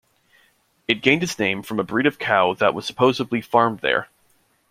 [0.87, 4.09] It gained its name from a breed of cow that was supposedly farmed there.